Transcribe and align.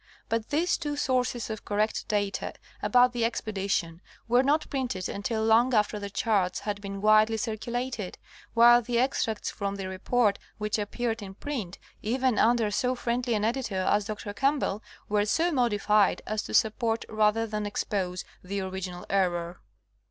But 0.29 0.49
these 0.49 0.79
two 0.79 0.95
sources 0.95 1.51
of 1.51 1.63
correct 1.63 2.07
data 2.07 2.53
about 2.81 3.13
the 3.13 3.23
expedition 3.23 4.01
were 4.27 4.41
not 4.41 4.67
printed 4.67 5.07
until 5.07 5.43
long 5.45 5.75
after 5.75 5.99
the 5.99 6.09
charts 6.09 6.61
had 6.61 6.81
been 6.81 7.01
widely 7.01 7.37
circulated, 7.37 8.17
while 8.55 8.81
the 8.81 8.97
extracts 8.97 9.51
from 9.51 9.75
the 9.75 9.85
Report 9.87 10.39
which 10.57 10.79
appeared 10.79 11.21
in 11.21 11.35
print, 11.35 11.77
even 12.01 12.39
under 12.39 12.71
so 12.71 12.95
friendly 12.95 13.35
an 13.35 13.45
editor 13.45 13.81
as 13.81 14.05
Dr. 14.05 14.33
Campbell 14.33 14.81
were 15.07 15.23
so 15.27 15.51
modified 15.51 16.23
as 16.25 16.41
to 16.45 16.55
support 16.55 17.05
rather 17.07 17.45
than 17.45 17.67
expose 17.67 18.25
the 18.43 18.59
original 18.59 19.05
error. 19.07 19.61